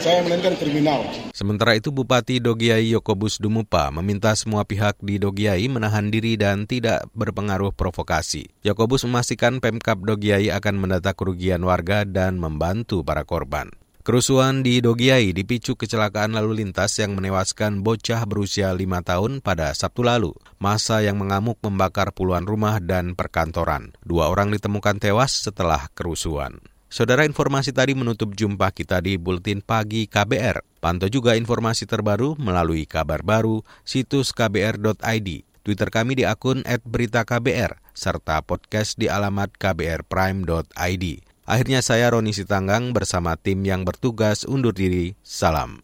Saya 0.00 0.24
melainkan 0.24 0.56
kriminal. 0.56 1.04
Sementara 1.36 1.76
itu 1.76 1.92
Bupati 1.92 2.40
Dogiai 2.40 2.92
Yokobus 2.96 3.36
Dumupa 3.36 3.92
meminta 3.92 4.32
semua 4.32 4.64
pihak 4.64 4.96
di 5.04 5.20
Dogiai 5.20 5.68
menahan 5.68 6.08
diri 6.08 6.40
dan 6.40 6.64
tidak 6.64 7.08
berpengaruh 7.12 7.76
provokasi. 7.76 8.48
Yokobus 8.64 9.04
memastikan 9.04 9.60
Pemkap 9.60 10.00
Dogiai 10.00 10.48
akan 10.48 10.80
mendata 10.80 11.12
kerugian 11.12 11.60
warga 11.64 12.08
dan 12.08 12.40
membantu 12.40 13.04
para 13.04 13.26
korban. 13.28 13.81
Kerusuhan 14.02 14.66
di 14.66 14.82
Dogiai 14.82 15.30
dipicu 15.30 15.78
kecelakaan 15.78 16.34
lalu 16.34 16.58
lintas 16.58 16.98
yang 16.98 17.14
menewaskan 17.14 17.86
bocah 17.86 18.26
berusia 18.26 18.74
lima 18.74 18.98
tahun 18.98 19.38
pada 19.38 19.70
Sabtu 19.78 20.02
lalu. 20.02 20.34
Masa 20.58 21.06
yang 21.06 21.22
mengamuk 21.22 21.62
membakar 21.62 22.10
puluhan 22.10 22.42
rumah 22.42 22.82
dan 22.82 23.14
perkantoran. 23.14 23.94
Dua 24.02 24.26
orang 24.26 24.50
ditemukan 24.50 24.98
tewas 24.98 25.46
setelah 25.46 25.86
kerusuhan. 25.94 26.58
Saudara 26.90 27.22
informasi 27.22 27.70
tadi 27.70 27.94
menutup 27.94 28.34
jumpa 28.34 28.74
kita 28.74 28.98
di 28.98 29.22
Buletin 29.22 29.62
Pagi 29.62 30.10
KBR. 30.10 30.82
Pantau 30.82 31.06
juga 31.06 31.38
informasi 31.38 31.86
terbaru 31.86 32.34
melalui 32.42 32.90
kabar 32.90 33.22
baru, 33.22 33.62
situs 33.86 34.34
kbr.id, 34.34 35.28
Twitter 35.62 35.88
kami 35.94 36.18
di 36.18 36.26
akun 36.26 36.66
@beritaKBR, 36.66 37.78
serta 37.94 38.42
podcast 38.42 38.98
di 38.98 39.06
alamat 39.06 39.54
kbrprime.id. 39.54 41.31
Akhirnya 41.42 41.82
saya 41.82 42.08
Roni 42.14 42.30
Sitanggang 42.30 42.94
bersama 42.94 43.34
tim 43.34 43.60
yang 43.66 43.82
bertugas 43.82 44.46
undur 44.46 44.72
diri. 44.72 45.18
Salam. 45.20 45.82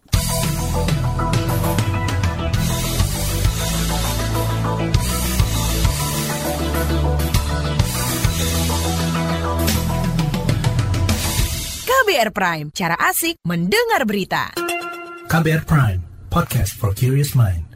KBR 11.85 12.33
Prime, 12.33 12.67
cara 12.73 12.97
asik 12.97 13.37
mendengar 13.45 14.09
berita. 14.09 14.57
KBR 15.29 15.63
Prime, 15.69 16.01
podcast 16.33 16.73
for 16.73 16.97
curious 16.97 17.37
mind. 17.37 17.68